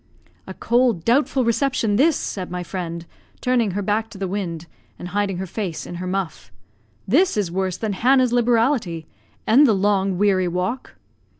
"A 0.47 0.55
cold, 0.55 1.05
doubtful 1.05 1.43
reception 1.45 1.95
this!" 1.95 2.15
said 2.15 2.49
my 2.49 2.63
friend, 2.63 3.05
turning 3.39 3.69
her 3.77 3.83
back 3.83 4.09
to 4.09 4.17
the 4.17 4.27
wind, 4.27 4.65
and 4.97 5.09
hiding 5.09 5.37
her 5.37 5.45
face 5.45 5.85
in 5.85 5.93
her 6.01 6.07
muff. 6.07 6.51
"This 7.07 7.37
is 7.37 7.51
worse 7.51 7.77
than 7.77 7.93
Hannah's 7.93 8.33
liberality, 8.33 9.05
and 9.45 9.67
the 9.67 9.73
long, 9.73 10.17
weary 10.17 10.47
walk." 10.47 10.95